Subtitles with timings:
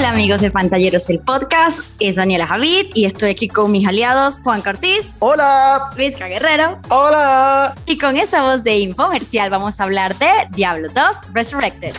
[0.00, 4.40] Hola amigos de Pantalleros, el podcast es Daniela Javid y estoy aquí con mis aliados
[4.42, 5.14] Juan Cortiz.
[5.18, 5.90] Hola.
[5.94, 6.78] Luisca Guerrero.
[6.88, 7.74] Hola.
[7.84, 11.94] Y con esta voz de infomercial vamos a hablar de Diablo 2 Resurrected.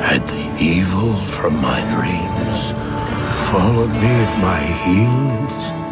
[0.00, 2.72] Had the evil from my dreams
[3.50, 5.83] followed me at my heels?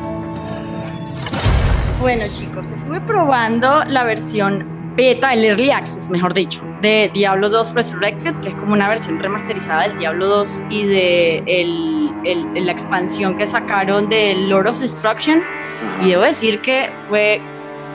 [2.02, 7.76] Bueno chicos, estuve probando la versión beta, el Early Access, mejor dicho, de Diablo 2
[7.76, 13.46] Resurrected, que es como una versión remasterizada del Diablo 2 y de la expansión que
[13.46, 15.44] sacaron de Lord of Destruction.
[16.02, 17.40] Y debo decir que fue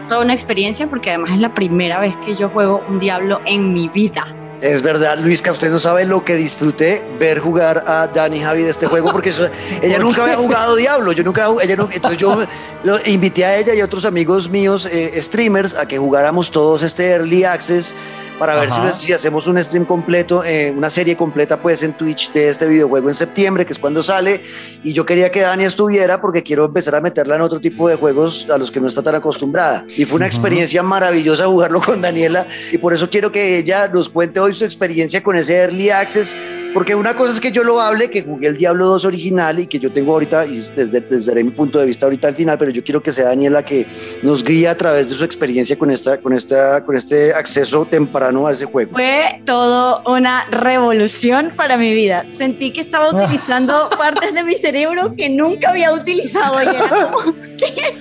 [0.08, 3.74] toda una experiencia porque además es la primera vez que yo juego un Diablo en
[3.74, 4.37] mi vida.
[4.60, 8.64] Es verdad, Luis, que usted no sabe lo que disfruté ver jugar a Dani Javi
[8.64, 9.48] de este juego, porque eso,
[9.84, 12.42] ella nunca había jugado Diablo, yo nunca, ella no, entonces yo
[12.84, 16.82] lo, invité a ella y a otros amigos míos, eh, streamers, a que jugáramos todos
[16.82, 17.96] este Early Access
[18.38, 22.32] para ver si, si, hacemos un stream completo, eh, una serie completa pues en Twitch
[22.34, 24.44] de este videojuego en septiembre, que es cuando sale,
[24.84, 27.96] y yo quería que Dani estuviera porque quiero empezar a meterla en otro tipo de
[27.96, 29.86] juegos a los que no está tan acostumbrada.
[29.96, 34.10] Y fue una experiencia maravillosa jugarlo con Daniela, y por eso quiero que ella nos
[34.10, 36.36] cuente hoy su experiencia con ese Early Access,
[36.74, 39.68] porque una cosa es que yo lo hable, que jugué el Diablo 2 original y
[39.68, 42.72] que yo tengo ahorita, y desde, desde mi punto de vista ahorita al final, pero
[42.72, 43.86] yo quiero que sea Daniela que
[44.22, 48.48] nos guíe a través de su experiencia con, esta, con, esta, con este acceso temprano
[48.48, 48.92] a ese juego.
[48.92, 52.26] Fue todo una revolución para mi vida.
[52.32, 57.36] Sentí que estaba utilizando partes de mi cerebro que nunca había utilizado y era como,
[57.58, 57.98] ¿qué?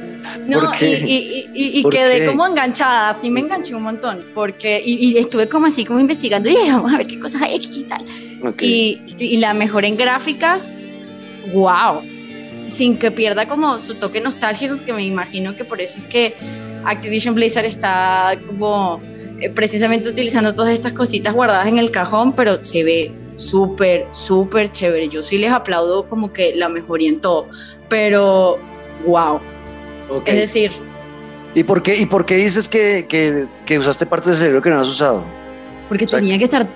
[0.47, 5.47] No, y, y, y, quedé como enganchada, así me enganché un montón, porque, y, estuve
[5.47, 8.03] como así, como investigando, y vamos a ver qué cosas hay aquí y tal.
[8.43, 9.03] Okay.
[9.19, 10.79] Y, la mejor en gráficas,
[11.53, 12.01] wow,
[12.65, 16.35] sin que pierda como su toque nostálgico, que me imagino que por eso es que
[16.85, 19.01] Activision Blizzard está como
[19.39, 24.71] eh, precisamente utilizando todas estas cositas guardadas en el cajón, pero se ve súper, súper
[24.71, 25.09] chévere.
[25.09, 27.47] Yo sí les aplaudo como que la mejoría en todo,
[27.89, 28.59] pero
[29.05, 29.39] wow
[30.25, 30.71] es decir...
[31.55, 34.69] ¿Y por qué, y por qué dices que, que, que usaste parte del cerebro que
[34.71, 35.23] no has usado?
[35.93, 36.67] porque tenía que estar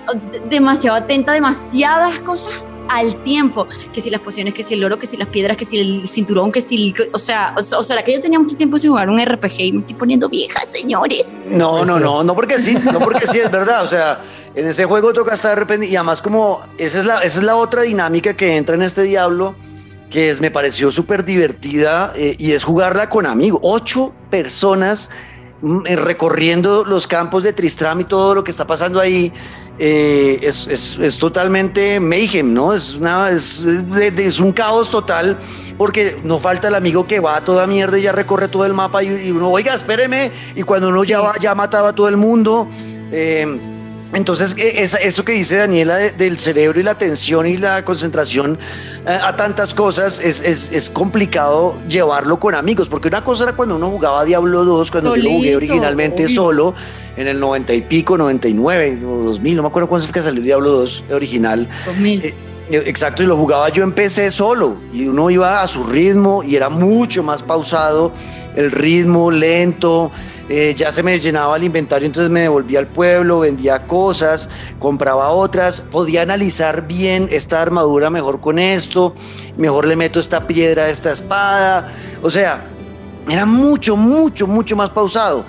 [0.48, 4.96] demasiado atenta a demasiadas cosas al tiempo, que si las pociones, que si el oro,
[4.96, 8.12] que si las piedras, que si el cinturón, que si, o sea, o, sea, que
[8.12, 11.36] yo tenía mucho tiempo sin jugar un RPG y me estoy poniendo vieja, señores.
[11.48, 14.22] No, no, no, no porque sí, no porque sí, es verdad, o sea,
[14.54, 17.44] en ese juego toca estar de repente, y además como, esa es la, esa es
[17.44, 19.56] la otra dinámica que entra en este diablo,
[20.10, 23.60] que es, me pareció súper divertida eh, y es jugarla con amigos.
[23.62, 25.10] Ocho personas
[25.60, 29.32] mm, eh, recorriendo los campos de Tristram y todo lo que está pasando ahí.
[29.80, 32.74] Eh, es, es, es, totalmente mayhem, ¿no?
[32.74, 35.38] Es, una, es, es, un caos total
[35.76, 38.74] porque no falta el amigo que va a toda mierda y ya recorre todo el
[38.74, 42.16] mapa y, uno, oiga, espéreme, y cuando uno ya va, ya mataba a todo el
[42.16, 42.66] mundo.
[44.14, 48.58] Entonces, e, eso que dice Daniela del cerebro y la atención y la concentración
[49.06, 53.76] eh, a tantas cosas es, es, complicado llevarlo con amigos, porque una cosa era cuando
[53.76, 56.74] uno jugaba Diablo 2, cuando yo lo jugué originalmente solo,
[57.16, 60.42] en el 90 y pico, 99 o 2000, no me acuerdo cuándo fue que salió
[60.42, 61.68] Diablo 2 original.
[61.86, 62.24] 2000.
[62.24, 62.34] Eh,
[62.70, 66.42] eh, exacto, y lo jugaba yo en PC solo, y uno iba a su ritmo
[66.42, 68.12] y era mucho más pausado,
[68.56, 70.10] el ritmo lento.
[70.48, 74.48] Eh, ya se me llenaba el inventario, entonces me devolvía al pueblo, vendía cosas,
[74.78, 79.14] compraba otras, podía analizar bien esta armadura mejor con esto,
[79.58, 81.92] mejor le meto esta piedra esta espada,
[82.22, 82.64] o sea,
[83.28, 85.44] era mucho, mucho, mucho más pausado.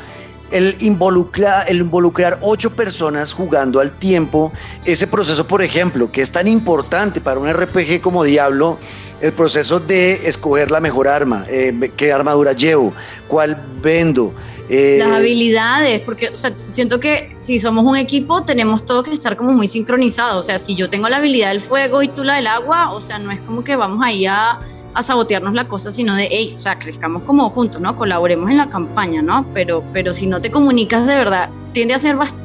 [0.51, 4.51] El el involucrar ocho personas jugando al tiempo,
[4.83, 8.79] ese proceso, por ejemplo, que es tan importante para un RPG como Diablo,
[9.21, 12.93] el proceso de escoger la mejor arma, eh, qué armadura llevo,
[13.27, 14.33] cuál vendo,
[14.69, 16.29] eh, Las habilidades, porque
[16.69, 20.35] siento que si somos un equipo tenemos todo que estar como muy sincronizados.
[20.35, 23.01] O sea, si yo tengo la habilidad del fuego y tú la del agua, o
[23.01, 24.59] sea, no es como que vamos ahí a,
[24.93, 27.95] a sabotearnos la cosa, sino de, hey, o sea, crezcamos como juntos, ¿no?
[27.95, 29.43] Colaboremos en la campaña, ¿no?
[29.55, 32.38] Pero, pero si no te comunicas de verdad, tiende a ser bastante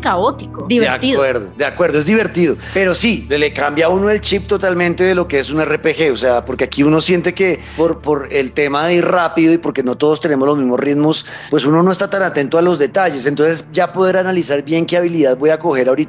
[0.00, 1.22] caótico, divertido.
[1.22, 2.56] De acuerdo, de acuerdo, es divertido.
[2.74, 6.12] Pero sí, le cambia a uno el chip totalmente de lo que es un RPG.
[6.12, 9.58] O sea, porque aquí uno siente que por, por el tema de ir rápido y
[9.58, 12.78] porque no todos tenemos los mismos ritmos, pues uno no está tan atento a los
[12.78, 13.26] detalles.
[13.26, 16.06] Entonces, ya poder analizar bien qué habilidad voy a coger ahorita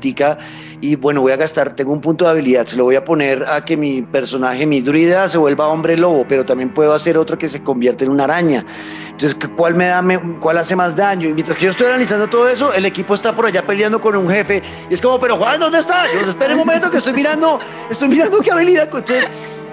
[0.79, 3.45] y bueno, voy a gastar, tengo un punto de habilidad, se lo voy a poner
[3.47, 7.37] a que mi personaje, mi druida, se vuelva hombre lobo, pero también puedo hacer otro
[7.37, 8.65] que se convierte en una araña.
[9.17, 10.03] Entonces, ¿cuál me da,
[10.39, 11.27] cuál hace más daño?
[11.27, 14.15] Y mientras que yo estoy analizando todo eso, el equipo está por allá peleando con
[14.15, 14.61] un jefe
[14.91, 16.03] y es como, pero Juan, ¿dónde está?
[16.05, 17.57] Yo, un momento que estoy mirando,
[17.89, 18.83] estoy mirando qué habilidad.
[18.83, 19.27] Entonces,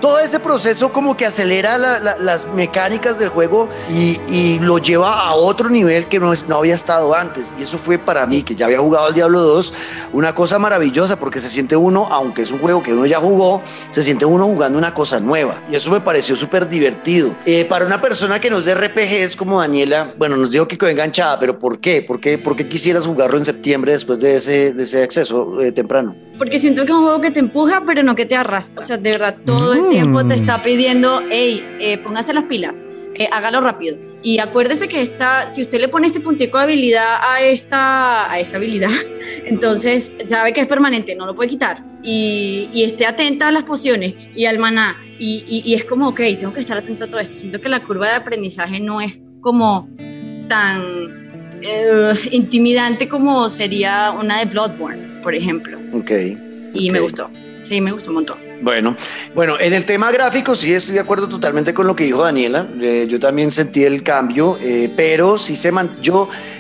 [0.05, 5.35] todo ese proceso como que acelera las mecánicas del juego y, y, lo lleva a
[5.35, 7.56] otro nivel que no, es, no había estado antes.
[7.59, 9.73] Y eso fue para mí, que ya había jugado al Diablo 2,
[10.12, 13.62] una cosa maravillosa porque se siente uno, aunque es un juego que uno ya jugó,
[13.93, 15.62] se siente uno jugando una cosa nueva.
[15.71, 17.35] Y eso me pareció súper divertido.
[17.47, 20.77] Eh, para una persona que no es de RPGs como Daniela, bueno, nos dijo que
[20.77, 22.03] quedó enganchada, pero ¿por qué?
[22.03, 25.73] ¿Por qué, por qué quisieras jugarlo en septiembre después de ese, de ese acceso eh,
[25.73, 26.15] temprano?
[26.39, 28.83] Porque siento que es un juego que te empuja, pero no que te arrastra.
[28.83, 32.85] O sea, de verdad, todo el tiempo te está pidiendo, hey, eh, póngase las pilas,
[33.14, 33.96] eh, hágalo rápido.
[34.23, 38.41] Y acuérdese que esta, si usted le pone este puntico de habilidad a esta, a
[38.41, 38.91] esta habilidad,
[39.44, 41.85] entonces sabe que es permanente, no lo puede quitar.
[42.02, 44.96] Y, y esté atenta a las pociones y al maná.
[45.19, 47.35] Y, y, es como, ok, tengo que estar atenta a todo esto.
[47.37, 49.88] Siento que la curva de aprendizaje no es como
[50.49, 55.79] tan eh, intimidante como sería una de Bloodborne, por ejemplo.
[55.93, 56.11] Ok.
[56.75, 57.31] Y me gustó.
[57.62, 58.44] Sí, me gustó un montón.
[58.65, 58.97] Bueno,
[59.35, 62.67] bueno, en el tema gráfico sí estoy de acuerdo totalmente con lo que dijo Daniela.
[62.81, 65.97] Eh, yo también sentí el cambio, eh, pero sí se man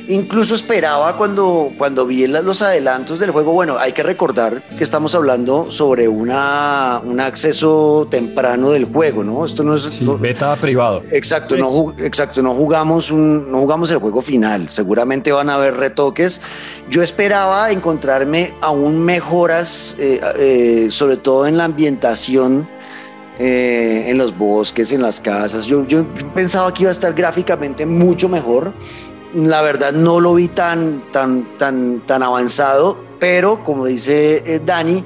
[0.08, 3.52] incluso esperaba cuando, cuando vi los adelantos del juego.
[3.52, 9.44] Bueno, hay que recordar que estamos hablando sobre una, un acceso temprano del juego, ¿no?
[9.44, 11.02] Esto no es beta privado.
[11.10, 14.68] Exacto, no, pues exacto, no jugamos un, no jugamos el juego final.
[14.68, 16.40] Seguramente van a haber retoques.
[16.88, 22.68] Yo esperaba encontrarme aún mejoras, eh, sobre todo en la ambientación
[23.36, 25.66] eh, en los bosques, en las casas.
[25.66, 28.72] Yo, yo pensaba que iba a estar gráficamente mucho mejor.
[29.34, 35.02] La verdad no lo vi tan, tan, tan, tan avanzado, pero como dice eh, Dani,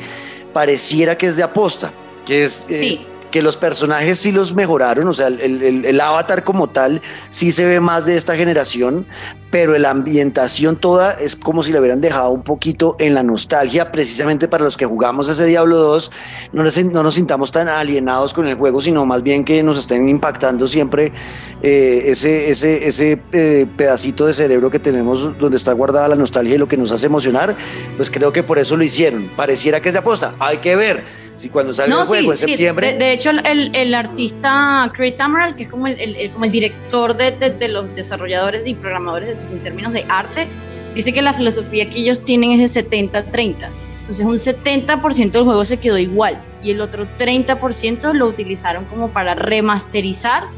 [0.53, 1.93] pareciera que es de aposta,
[2.27, 2.63] que es...
[2.69, 7.53] Eh, que los personajes sí los mejoraron, o sea, el, el, avatar como tal sí
[7.53, 9.07] se ve más de esta generación,
[9.51, 13.91] pero la ambientación toda es como si le hubieran dejado un poquito en la nostalgia,
[13.93, 16.13] precisamente para los que jugamos ese Diablo 2,
[16.53, 19.79] no nos, no nos sintamos tan alienados con el juego, sino más bien que nos
[19.79, 21.13] estén impactando siempre
[21.63, 26.55] eh, ese, ese, ese eh, pedacito de cerebro que tenemos donde está guardada la nostalgia
[26.55, 27.57] y lo que nos hace emocionar,
[27.97, 29.29] pues creo que por eso lo hicieron.
[29.37, 32.95] Pareciera que es de aposta, hay que ver si cuando sale el juego en septiembre.
[32.95, 37.31] De, hecho, el, el, artista Chris Amaral, que es como el, como el director de,
[37.31, 40.49] de, los desarrolladores y programadores en términos de arte,
[40.95, 43.69] dice que la filosofía que ellos tienen es de 70-30.
[43.99, 49.11] Entonces, un 70% del juego se quedó igual y el otro 30% lo utilizaron como
[49.11, 50.49] para remasterizar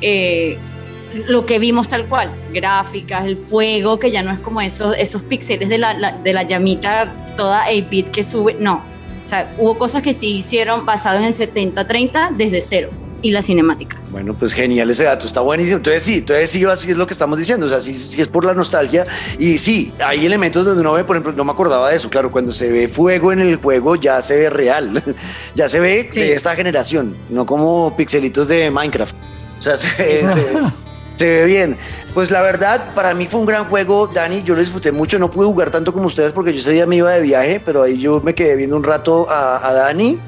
[0.00, 0.58] eh,
[1.26, 5.22] lo que vimos tal cual, gráficas, el fuego, que ya no es como esos, esos
[5.22, 8.84] píxeles de la, de la llamita toda 8-bit que sube, no,
[9.30, 12.90] sea, hubo cosas que sí hicieron basado en el 70-30 desde cero
[13.22, 14.12] y las cinemáticas.
[14.12, 15.76] Bueno, pues genial ese dato, está buenísimo.
[15.76, 18.28] Entonces sí, entonces sí, así es lo que estamos diciendo, o sea, sí, sí, es
[18.28, 19.06] por la nostalgia
[19.38, 22.30] y sí, hay elementos donde uno ve, por ejemplo, no me acordaba de eso, claro,
[22.30, 25.02] cuando se ve fuego en el juego ya se ve real,
[25.54, 29.14] ya se ve de esta generación, no como pixelitos de Minecraft.
[29.58, 29.88] O sea, se,
[31.16, 31.76] se ve bien.
[32.14, 34.42] Pues la verdad, para mí fue un gran juego, Dani.
[34.42, 35.18] Yo lo disfruté mucho.
[35.18, 37.82] No pude jugar tanto como ustedes porque yo ese día me iba de viaje, pero
[37.82, 40.18] ahí yo me quedé viendo un rato a, Dani.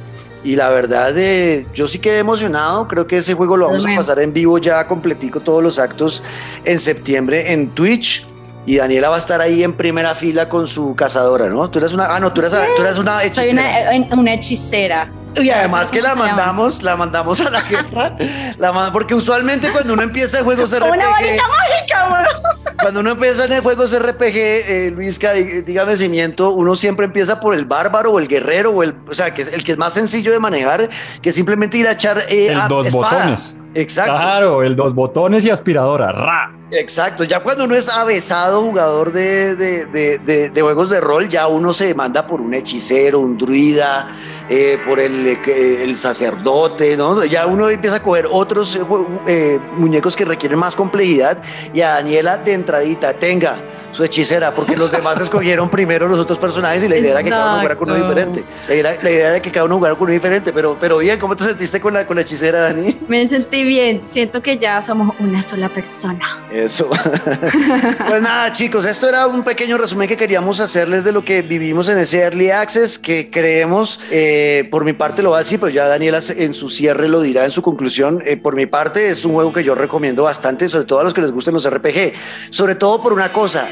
[0.45, 2.87] Y la verdad, eh, yo sí quedé emocionado.
[2.89, 6.23] Creo que ese juego lo vamos a pasar en vivo ya completico todos los actos
[6.65, 8.27] en septiembre en Twitch.
[8.65, 11.69] Y Daniela va a estar ahí en primera fila con su cazadora, ¿no?
[11.69, 12.15] Tú eres una.
[12.15, 13.91] Ah, no, tú eres, tú eres una hechicera.
[13.91, 15.13] Soy una, una hechicera.
[15.37, 18.17] Y además que la mandamos, la mandamos a la guerra,
[18.59, 20.93] la porque usualmente cuando uno empieza en juegos RPG...
[20.93, 22.53] Una varita mágica, bro.
[22.81, 27.55] Cuando uno empieza en juegos RPG, eh, Luisca, dígame si miento, uno siempre empieza por
[27.55, 29.95] el bárbaro o el guerrero, o el, o sea, que es el que es más
[29.95, 30.89] sencillo de manejar,
[31.21, 33.57] que simplemente ir a echar eh, dos botones.
[33.75, 34.13] Exacto.
[34.13, 36.13] Claro, el dos botones y aspiradora.
[36.13, 36.63] ¡Ra!
[36.73, 41.75] Exacto, ya cuando uno es avesado jugador de, de, de, juegos de rol, ya uno
[41.75, 44.09] se manda por un hechicero, un druida,
[44.49, 47.25] eh, por el, eh, el, sacerdote, ¿no?
[47.27, 48.79] Ya uno empieza a coger otros
[49.27, 51.43] eh, muñecos que requieren más complejidad
[51.75, 56.39] y a Daniela de entradita, tenga su hechicera, porque los demás escogieron primero los otros
[56.39, 58.45] personajes y la idea era que cada uno jugara con uno diferente.
[58.67, 61.19] La idea, la idea, era que cada uno jugara con uno diferente, pero, pero bien,
[61.19, 62.99] ¿cómo te sentiste con la, con la hechicera, Dani?
[63.09, 66.47] Me sentí bien, siento que ya somos una sola persona.
[66.53, 66.89] Eso.
[68.09, 71.89] pues nada, chicos, esto era un pequeño resumen que queríamos hacerles de lo que vivimos
[71.89, 75.71] en ese Early Access, que creemos, eh, por mi parte lo va a decir, pero
[75.71, 78.23] ya Daniela en su cierre lo dirá en su conclusión.
[78.27, 81.15] Eh, por mi parte, es un juego que yo recomiendo bastante, sobre todo a los
[81.15, 82.13] que les gusten los RPG,
[82.51, 83.69] sobre todo por una cosa,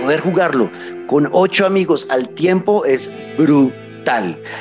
[0.00, 0.70] poder jugarlo
[1.06, 3.89] con ocho amigos al tiempo es brutal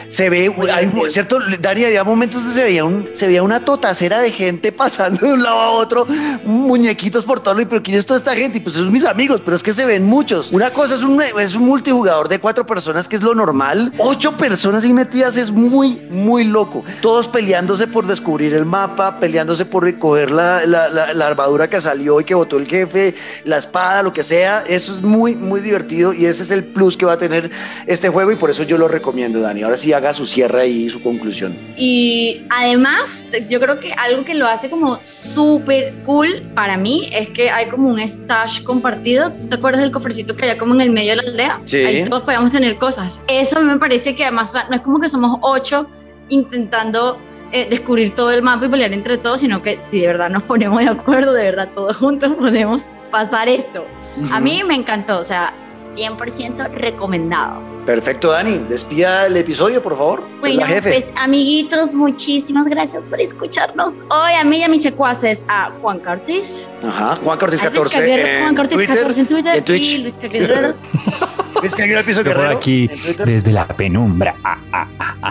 [0.08, 1.40] Se ve, hay, ¿cierto?
[1.60, 5.34] Dani, había momentos donde se veía, un, se veía una totacera de gente pasando de
[5.34, 6.06] un lado a otro,
[6.46, 8.58] muñequitos por todo, y pero ¿quién es toda esta gente?
[8.58, 10.52] Y pues son mis amigos, pero es que se ven muchos.
[10.52, 13.94] Una cosa es un, es un multijugador de cuatro personas, que es lo normal.
[13.98, 16.84] Ocho personas ahí metidas es muy, muy loco.
[17.02, 22.20] Todos peleándose por descubrir el mapa, peleándose por recoger la, la, la, armadura que salió
[22.20, 23.16] y que botó el jefe,
[23.46, 24.64] la espada, lo que sea.
[24.68, 27.52] Eso es muy, muy divertido y ese es el plus que va a tener
[27.86, 29.64] este juego y por eso yo lo recomiendo, Dani.
[29.64, 31.58] Ahora sí haga su cierre y su conclusión.
[31.78, 37.30] Y además, yo creo que algo que lo hace como súper cool para mí es
[37.30, 39.32] que hay como un stash compartido.
[39.32, 41.62] ¿Te acuerdas del cofrecito que había como en el medio de la aldea?
[41.66, 41.78] Sí.
[41.78, 43.22] Ahí todos podíamos tener cosas.
[43.28, 45.88] Eso me parece que además no es como que somos ocho
[46.30, 47.20] intentando
[47.52, 50.44] eh, descubrir todo el mapa y pelear entre todos, sino que si de verdad nos
[50.44, 53.88] ponemos de acuerdo, de verdad todos juntos podemos pasar esto.
[54.32, 57.62] A mí me encantó, o sea, 100% recomendado.
[57.86, 58.60] Perfecto, Dani.
[58.70, 60.24] Despida el episodio, por favor.
[60.42, 64.34] Bueno, pues amiguitos, muchísimas gracias por escucharnos hoy.
[64.40, 66.70] A mí y a mis secuaces, a Juan Cortés.
[66.84, 68.42] Ajá, Juan Cortés 14.
[68.42, 69.56] Juan Cortés 14 en Twitter.
[69.58, 69.94] En Twitch.
[69.94, 70.76] Y Luis Caguerrero.
[71.62, 72.58] Luis Caguerrero Piso Guerrero.
[72.58, 72.88] aquí,
[73.26, 74.36] desde la penumbra.
[74.44, 75.29] Ah, ah, ah, ah.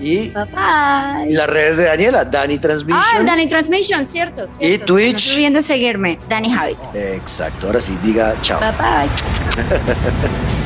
[0.00, 3.02] Y, Bye las redes de Daniela, Dani Transmission.
[3.02, 4.46] Ah, Dani Transmission, cierto.
[4.46, 4.66] cierto.
[4.66, 5.12] Y Twitch.
[5.12, 6.78] No se olviden de seguirme, Dani Habit.
[6.94, 8.60] Exacto, ahora sí, diga chao.
[8.60, 10.48] Bye bye.